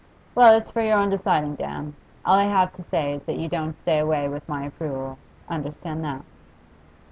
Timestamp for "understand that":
5.47-6.23